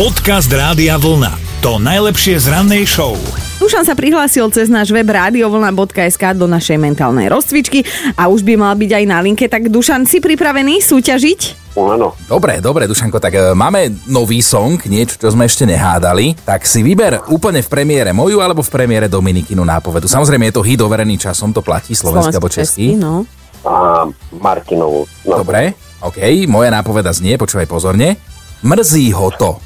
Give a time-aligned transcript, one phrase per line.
[0.00, 1.60] Podcast Rádia Vlna.
[1.60, 3.20] To najlepšie z rannej show.
[3.60, 7.84] Dušan sa prihlásil cez náš web radiovlna.sk do našej mentálnej rozcvičky
[8.16, 9.44] a už by mal byť aj na linke.
[9.44, 11.76] Tak Dušan, si pripravený súťažiť?
[11.76, 16.32] Áno, Dobre, dobre, Dušanko, tak e, máme nový song, niečo, čo sme ešte nehádali.
[16.48, 20.08] Tak si vyber úplne v premiére moju alebo v premiére Dominikinu nápovedu.
[20.08, 22.96] Samozrejme je to hit overený časom, to platí slovenský alebo český.
[22.96, 23.28] no.
[23.68, 25.04] a Martinovú.
[25.28, 28.16] No, Dobre, OK, moja nápoveda znie, počúvaj pozorne.
[28.64, 29.60] Mrzí ho to.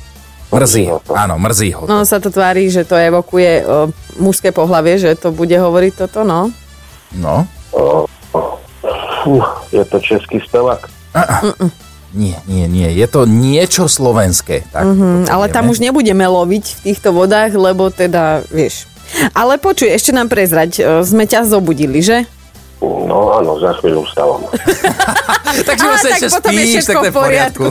[0.54, 0.86] Mrzí ho.
[0.86, 1.12] Mrzí ho to.
[1.12, 1.88] Áno, mrzí ho to.
[1.90, 6.22] No sa to tvári, že to evokuje o, mužské pohlavie, že to bude hovoriť toto,
[6.22, 6.54] no.
[7.14, 7.46] No,
[9.24, 9.40] Fú,
[9.72, 10.84] je to český spevák.
[12.12, 14.68] nie, nie, nie, je to niečo slovenské.
[14.68, 18.84] Tak, Hm, ale tam už nebudeme loviť v týchto vodách, lebo teda, vieš.
[19.32, 22.28] Ale počuj, ešte nám prezrať, o, sme ťa zobudili, že?
[22.84, 24.44] No áno, za chvíľu vstávam.
[25.68, 27.66] Takže vlastne tak ešte potom je spíš, tak všetko je v v poriadku.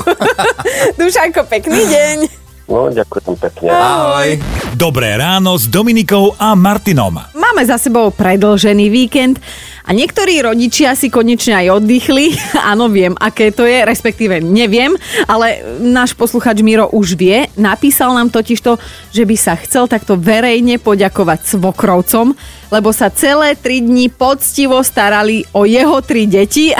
[0.99, 2.17] Dušanko, pekný deň.
[2.67, 3.67] No, ďakujem pekne.
[3.69, 4.39] Ahoj.
[4.73, 7.42] Dobré ráno s Dominikou a Martinom.
[7.53, 9.37] Máme za sebou predlžený víkend
[9.85, 12.33] a niektorí rodičia si konečne aj oddychli.
[12.73, 14.97] Áno, viem, aké to je, respektíve neviem,
[15.29, 17.45] ale náš posluchač Miro už vie.
[17.53, 18.81] Napísal nám totiž to,
[19.13, 22.33] že by sa chcel takto verejne poďakovať svokrovcom,
[22.73, 26.73] lebo sa celé tri dni poctivo starali o jeho tri deti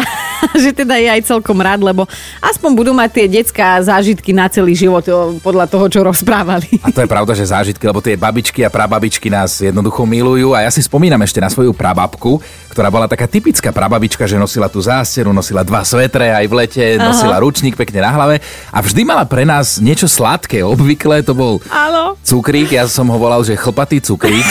[0.63, 2.05] že teda je aj celkom rád, lebo
[2.43, 5.03] aspoň budú mať tie detská zážitky na celý život
[5.39, 6.83] podľa toho, čo rozprávali.
[6.83, 10.62] A to je pravda, že zážitky, lebo tie babičky a prababičky nás jednoducho milujú a
[10.63, 12.39] ja si spomínam ešte na svoju prababku,
[12.71, 16.85] ktorá bola taká typická prababička, že nosila tú zásteru, nosila dva svetre aj v lete,
[16.97, 18.39] nosila ručník pekne na hlave
[18.71, 20.63] a vždy mala pre nás niečo sladké.
[20.63, 22.15] Obvykle to bol Áno.
[22.23, 24.47] cukrík, ja som ho volal, že chlpatý cukrík,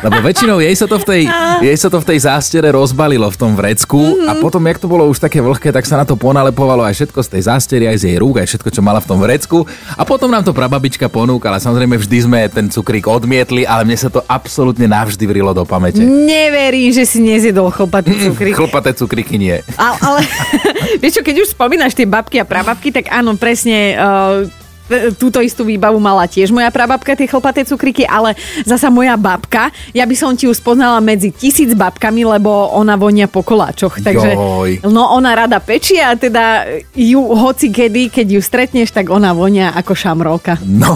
[0.00, 1.22] lebo väčšinou jej sa to v tej,
[1.60, 5.04] jej sa to v tej zástere rozbalilo v tom vrecku a potom, jak to bolo
[5.10, 8.04] už také vlhké, tak sa na to ponalepovalo aj všetko z tej zástery, aj z
[8.12, 11.60] jej rúk, aj všetko, čo mala v tom vrecku a potom nám to prababička ponúkala.
[11.60, 16.00] Samozrejme, vždy sme ten cukrík odmietli, ale mne sa to absolútne navždy vrilo do pamäte.
[16.02, 18.54] Neverím, že si nezjedol chlpatý cukrík.
[18.56, 19.60] Chlpaté cukríky nie.
[19.76, 20.20] Ale, ale
[21.02, 24.61] vieš čo, keď už spomínaš tie babky a prababky, tak áno, presne uh,
[25.16, 28.34] túto istú výbavu mala tiež moja prababka, tie chlpaté cukriky, ale
[28.66, 33.30] zasa moja babka, ja by som ti ju spoznala medzi tisíc babkami, lebo ona vonia
[33.30, 34.02] po koláčoch.
[34.02, 34.70] Takže Joj.
[34.90, 39.72] no ona rada pečie a teda ju hoci kedy, keď ju stretneš, tak ona vonia
[39.72, 40.58] ako šamrolka.
[40.66, 40.92] No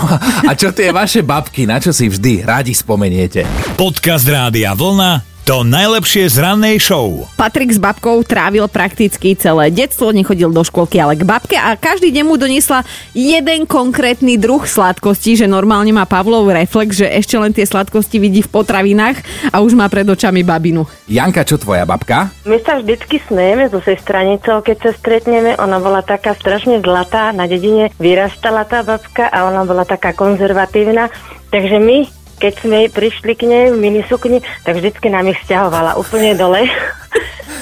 [0.47, 3.47] a čo tie vaše babky, na čo si vždy radi spomeniete?
[3.79, 5.36] Podcast Rádia Vlna.
[5.47, 7.23] To najlepšie z rannej show.
[7.39, 12.11] Patrik s babkou trávil prakticky celé detstvo, nechodil do škôlky, ale k babke a každý
[12.11, 12.83] deň mu doniesla
[13.15, 18.43] jeden konkrétny druh sladkosti, že normálne má Pavlov reflex, že ešte len tie sladkosti vidí
[18.43, 19.23] v potravinách
[19.55, 20.83] a už má pred očami babinu.
[21.07, 22.35] Janka, čo tvoja babka?
[22.43, 25.55] My sa vždycky smejeme so sestranicou, keď sa stretneme.
[25.63, 31.07] Ona bola taká strašne zlatá, na dedine vyrastala tá babka a ona bola taká konzervatívna.
[31.55, 36.33] Takže my, keď sme prišli k nej v minisukni, tak vždycky nám ich stiahovala úplne
[36.33, 36.65] dole.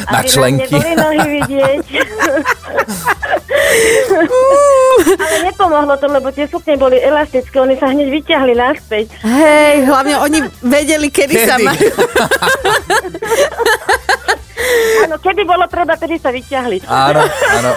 [0.05, 0.69] Na Aby členky.
[0.69, 1.87] neboli nohy vidieť.
[5.17, 9.07] Ale nepomohlo to, lebo tie sukne boli elastické, oni sa hneď vyťahli naspäť.
[9.23, 11.65] Hej, hlavne oni vedeli, kedy, sa Kedy?
[11.65, 11.89] majú.
[15.05, 16.83] Áno, kedy bolo treba, tedy sa vyťahli.
[16.85, 17.21] Áno,
[17.53, 17.71] áno.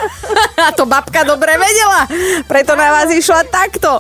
[0.58, 2.08] A to babka dobre vedela,
[2.46, 4.00] preto na vás išla takto.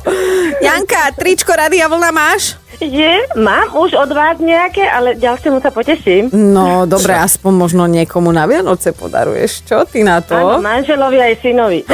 [0.57, 2.55] Janka, tričko Radia Vlna máš?
[2.77, 6.29] Je, mám už od vás nejaké, ale ďalšiemu sa poteším.
[6.29, 9.65] No, dobre, aspoň možno niekomu na Vianoce podaruješ.
[9.65, 10.37] Čo ty na to?
[10.37, 11.81] Áno, manželovi aj synovi.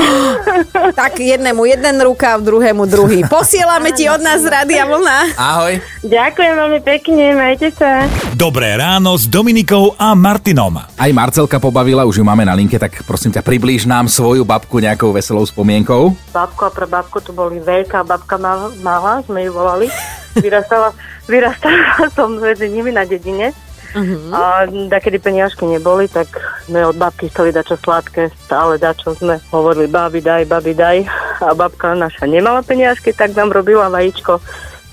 [0.94, 3.24] Tak jednému jeden rukav, druhému druhý.
[3.32, 5.40] Posielame ti od nás z Rádia Vlna.
[5.40, 5.74] Ahoj.
[6.04, 8.06] Ďakujem veľmi pekne, majte sa.
[8.36, 10.84] Dobré ráno s Dominikou a Martinom.
[10.84, 14.84] Aj Marcelka pobavila, už ju máme na linke, tak prosím ťa, priblíž nám svoju babku
[14.84, 16.12] nejakou veselou spomienkou.
[16.36, 19.88] Babko a prababko tu boli veľká babka mal, malá, sme ju volali.
[20.38, 20.94] Vyrastala,
[21.30, 23.54] vyrastala som medzi nimi na dedine.
[23.94, 24.34] Uh-huh.
[24.34, 24.66] A
[24.98, 26.26] kedy peniažky neboli, tak
[26.66, 31.06] sme od babky chceli dačo sladké, stále dačo sme hovorili, babi daj, babi daj.
[31.46, 34.42] A babka naša nemala peniažky, tak nám robila vajíčko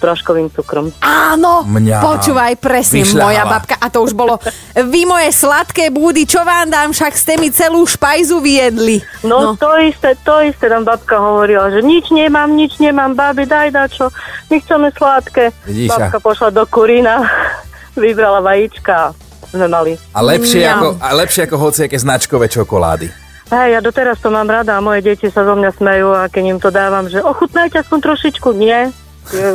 [0.00, 0.88] troškovým cukrom.
[0.98, 3.20] Áno, Mňa počúvaj, presne vyšľahala.
[3.22, 3.74] moja babka.
[3.76, 4.40] A to už bolo,
[4.74, 9.04] vy moje sladké búdy, čo vám dám, však ste mi celú špajzu vyjedli.
[9.22, 13.44] No, no, to isté, to isté nám babka hovorila, že nič nemám, nič nemám, babi,
[13.44, 14.08] daj dačo,
[14.48, 15.52] my chceme sladké.
[15.62, 17.20] Vidíš, a- Babka pošla do kurína,
[17.94, 19.06] vybrala vajíčka a
[19.46, 19.98] sme mali.
[20.10, 23.10] A lepšie, ako, a lepšie ako hociaké značkové čokolády.
[23.50, 26.42] Hej, ja doteraz to mám rada a moje deti sa zo mňa smejú a keď
[26.48, 28.94] im to dávam, že ochutnajte aspoň trošičku, nie,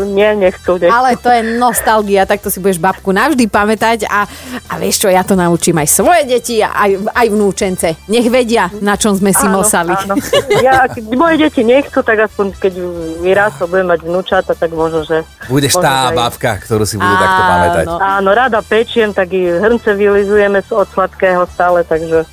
[0.07, 0.87] Nie, nechcú, nechcú.
[0.87, 4.23] Ale to je nostalgia, tak to si budeš babku navždy pamätať a,
[4.71, 7.87] a vieš čo, ja to naučím aj svoje deti a aj, aj vnúčence.
[8.07, 9.91] Nech vedia, na čom sme si Áno, mosali.
[9.91, 10.15] áno.
[10.63, 12.73] Ja, keď moje deti nechcú, tak aspoň keď
[13.19, 15.27] vyrásol, budem mať vnúčata, tak možno, že...
[15.51, 17.51] Budeš možno, tá aj- babka, ktorú si budú takto Áno.
[17.51, 17.85] pamätať.
[17.99, 22.23] Áno, rada pečiem, tak i hrnce vylizujeme od sladkého stále, takže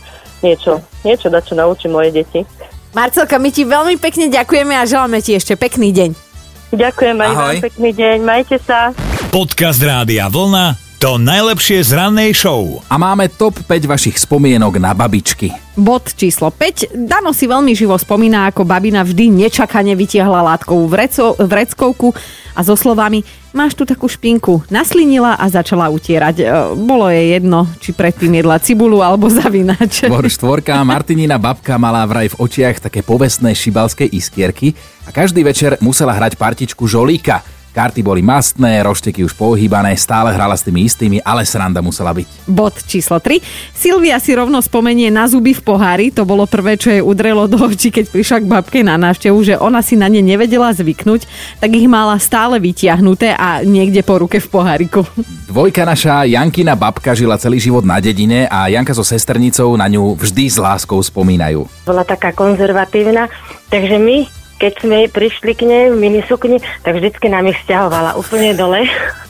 [0.47, 2.47] niečo, niečo da čo naučím moje deti.
[2.93, 6.32] Marcelka, my ti veľmi pekne ďakujeme a želáme ti ešte pekný deň.
[6.73, 7.39] Ďakujem aj Ahoj.
[7.39, 8.97] vám, pekný deň, majte sa.
[9.29, 12.79] Podcast Rádia Vlna to najlepšie z rannej show.
[12.87, 15.51] A máme top 5 vašich spomienok na babičky.
[15.75, 16.95] Bod číslo 5.
[16.95, 22.15] Dano si veľmi živo spomína, ako babina vždy nečakane vytiahla látkovú vreco, vreckovku
[22.55, 26.37] a so slovami máš tu takú špinku, naslinila a začala utierať.
[26.41, 26.45] E,
[26.77, 30.09] Bolo jej jedno, či predtým jedla cibulu alebo zavinač.
[30.09, 34.75] Bor štvorka, Martinina babka mala vraj v očiach také povestné šibalské iskierky
[35.07, 37.45] a každý večer musela hrať partičku žolíka.
[37.73, 42.45] Karty boli mastné, rošteky už pohýbané, stále hrala s tými istými, ale sranda musela byť.
[42.45, 43.41] Bod číslo 3.
[43.73, 46.13] Silvia si rovno spomenie na zuby v pohári.
[46.13, 49.57] To bolo prvé, čo jej udrelo do očí, keď prišla k babke na návštevu, že
[49.57, 51.25] ona si na ne nevedela zvyknúť,
[51.65, 55.09] tak ich mala stále vytiahnuté a niekde po ruke v poháriku.
[55.49, 60.13] Dvojka naša Jankina babka žila celý život na dedine a Janka so sesternicou na ňu
[60.13, 61.65] vždy s láskou spomínajú.
[61.89, 63.33] bola taká konzervatívna,
[63.73, 68.55] takže my, keď sme prišli k nej v minisukni, tak vždycky nám ich stiahovala úplne
[68.55, 68.87] dole.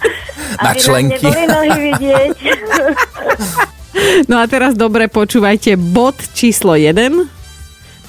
[0.61, 1.25] Na aby členky.
[1.25, 2.37] Nám neboli nohy vidieť.
[4.27, 7.13] No a teraz dobre počúvajte bod číslo 1.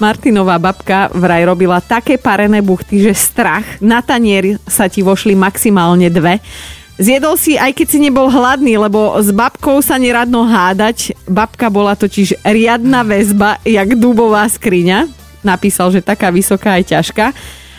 [0.00, 3.62] Martinová babka vraj robila také parené buchty, že strach.
[3.84, 6.40] Na tanier sa ti vošli maximálne dve.
[6.96, 11.14] Zjedol si, aj keď si nebol hladný, lebo s babkou sa neradno hádať.
[11.28, 15.23] Babka bola totiž riadna väzba, jak dubová skriňa.
[15.44, 17.26] Napísal, že taká vysoká aj ťažká.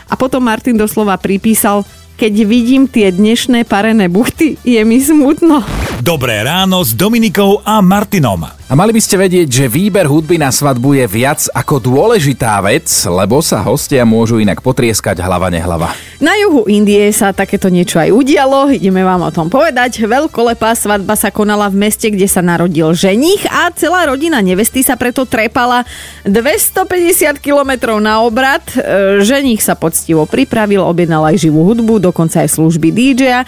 [0.06, 1.82] A potom Martin doslova pripísal,
[2.16, 5.66] keď vidím tie dnešné parené buchty, je mi smutno.
[6.04, 8.44] Dobré ráno s Dominikou a Martinom.
[8.44, 12.90] A mali by ste vedieť, že výber hudby na svadbu je viac ako dôležitá vec,
[13.08, 15.96] lebo sa hostia môžu inak potrieskať hlava nehlava.
[16.20, 20.04] Na juhu Indie sa takéto niečo aj udialo, ideme vám o tom povedať.
[20.04, 25.00] Veľkolepá svadba sa konala v meste, kde sa narodil ženich a celá rodina nevesty sa
[25.00, 25.88] preto trepala
[26.28, 28.66] 250 km na obrad.
[28.74, 33.48] E, Ženich sa poctivo pripravil, objednal aj živú hudbu, dokonca aj služby DJ-a.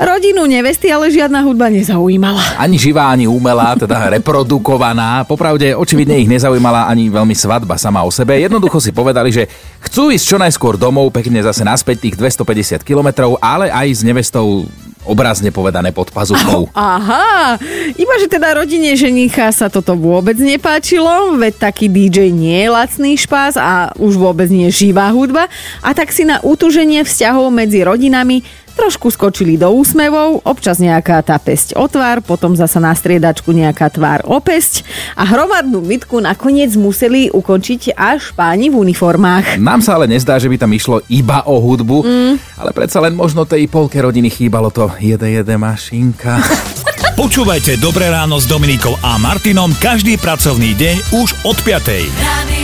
[0.00, 2.56] Rodinu nevesty ale žiadna hudba nezaujímala.
[2.56, 5.28] Ani živá, ani umelá, teda reprodukovaná.
[5.28, 8.32] Popravde, očividne ich nezaujímala ani veľmi svadba sama o sebe.
[8.40, 9.44] Jednoducho si povedali, že
[9.84, 14.64] chcú ísť čo najskôr domov, pekne zase naspäť tých 250 kilometrov, ale aj s nevestou
[15.04, 16.68] obrazne povedané pod pazuchou.
[16.76, 17.60] Aha,
[17.96, 23.12] iba že teda rodine ženicha sa toto vôbec nepáčilo, veď taký DJ nie je lacný
[23.16, 25.48] špás a už vôbec nie je živá hudba
[25.80, 28.44] a tak si na utuženie vzťahov medzi rodinami
[28.74, 33.90] trošku skočili do úsmevov, občas nejaká tá pesť o tvár, potom zasa na striedačku nejaká
[33.90, 39.60] tvár o pesť a hromadnú bitku nakoniec museli ukončiť až páni v uniformách.
[39.60, 42.34] Nám sa ale nezdá, že by tam išlo iba o hudbu, mm.
[42.60, 46.40] ale predsa len možno tej polke rodiny chýbalo to jede, jede mašinka.
[47.20, 52.59] Počúvajte Dobré ráno s Dominikou a Martinom každý pracovný deň už od 5.